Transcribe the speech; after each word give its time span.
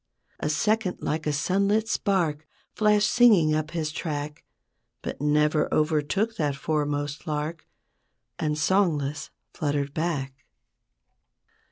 A 0.39 0.49
second 0.49 0.97
like 1.01 1.27
a 1.27 1.31
sunlit 1.31 1.87
spark 1.87 2.47
Flashed 2.73 3.07
singing 3.11 3.53
up 3.53 3.69
his 3.69 3.91
track; 3.91 4.43
But 5.03 5.21
never 5.21 5.71
overtook 5.71 6.37
that 6.37 6.55
foremost 6.55 7.27
lark, 7.27 7.67
And 8.39 8.57
songless 8.57 9.29
fluttered 9.53 9.93
back. 9.93 10.43